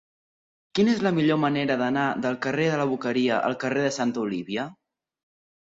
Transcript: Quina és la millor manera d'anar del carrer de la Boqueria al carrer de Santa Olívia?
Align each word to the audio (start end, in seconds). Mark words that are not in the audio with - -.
Quina 0.77 0.93
és 0.93 1.03
la 1.07 1.11
millor 1.17 1.37
manera 1.41 1.75
d'anar 1.83 2.05
del 2.25 2.39
carrer 2.47 2.67
de 2.71 2.81
la 2.83 2.87
Boqueria 2.95 3.39
al 3.51 3.59
carrer 3.65 3.87
de 3.89 3.93
Santa 3.99 4.25
Olívia? 4.27 4.69